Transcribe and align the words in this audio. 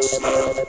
Wow. 0.00 0.60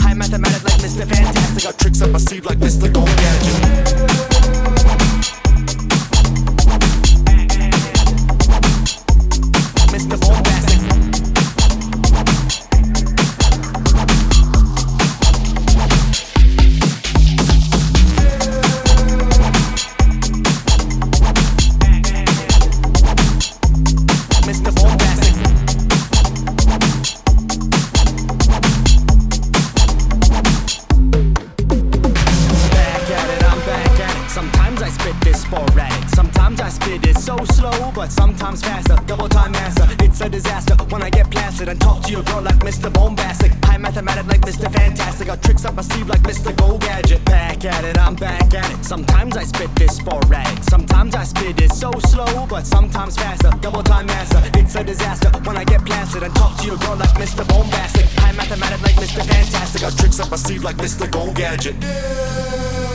High 0.00 0.14
mathematics, 0.14 0.64
like 0.64 0.80
Mr. 0.80 1.06
Fantastic. 1.08 1.62
Got 1.64 1.78
tricks 1.78 2.02
up 2.02 2.10
my 2.10 2.18
sleeve 2.18 2.46
like 2.46 2.58
Mr. 2.58 2.92
Golden 2.92 3.16
Gadget. 3.16 4.75
Sometimes 49.06 49.36
I 49.36 49.44
spit 49.44 49.74
this 49.76 49.96
sporadic. 49.96 50.64
Sometimes 50.64 51.14
I 51.14 51.24
spit 51.24 51.60
it 51.60 51.72
so 51.72 51.90
slow, 52.08 52.46
but 52.48 52.66
sometimes 52.66 53.16
faster. 53.16 53.50
Double 53.60 53.82
time 53.82 54.06
master, 54.06 54.42
it's 54.58 54.74
a 54.74 54.82
disaster 54.82 55.30
when 55.44 55.56
I 55.56 55.64
get 55.64 55.84
blasted 55.84 56.22
and 56.24 56.34
talk 56.34 56.56
to 56.58 56.66
your 56.66 56.76
girl 56.78 56.96
like 56.96 57.10
Mr. 57.10 57.46
Bombastic. 57.48 58.06
High 58.20 58.32
mathematic 58.32 58.82
like 58.82 58.94
Mr. 58.94 59.24
Fantastic. 59.24 59.82
Got 59.82 59.96
tricks 59.96 60.20
up 60.20 60.30
my 60.30 60.36
sleeve 60.36 60.64
like 60.64 60.76
Mr. 60.76 61.10
Gold 61.10 61.36
Gadget. 61.36 61.76
Yeah. 61.80 62.85